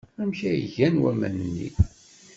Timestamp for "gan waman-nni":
0.75-1.69